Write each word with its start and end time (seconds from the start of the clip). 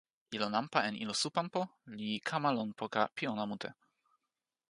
ilo 0.35 0.47
nanpa 0.53 0.79
en 0.87 0.95
ilo 1.03 1.13
Supanpo 1.21 1.61
li 1.97 2.09
kama 2.29 2.49
lon 2.55 2.69
poka 2.79 3.01
pi 3.15 3.23
ona 3.33 3.45
mute. 3.51 3.69